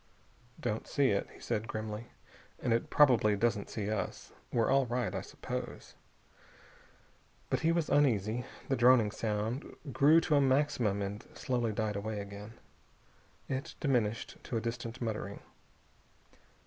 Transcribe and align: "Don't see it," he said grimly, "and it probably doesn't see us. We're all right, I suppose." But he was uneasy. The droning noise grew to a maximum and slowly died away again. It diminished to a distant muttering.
"Don't 0.59 0.87
see 0.87 1.11
it," 1.11 1.29
he 1.31 1.39
said 1.39 1.67
grimly, 1.67 2.07
"and 2.59 2.73
it 2.73 2.89
probably 2.89 3.35
doesn't 3.35 3.69
see 3.69 3.91
us. 3.91 4.33
We're 4.51 4.71
all 4.71 4.87
right, 4.87 5.13
I 5.13 5.21
suppose." 5.21 5.93
But 7.51 7.59
he 7.59 7.71
was 7.71 7.87
uneasy. 7.87 8.43
The 8.67 8.75
droning 8.75 9.11
noise 9.21 9.61
grew 9.93 10.19
to 10.21 10.33
a 10.37 10.41
maximum 10.41 11.03
and 11.03 11.23
slowly 11.35 11.71
died 11.71 11.95
away 11.95 12.19
again. 12.19 12.53
It 13.47 13.75
diminished 13.79 14.37
to 14.45 14.57
a 14.57 14.59
distant 14.59 15.01
muttering. 15.01 15.39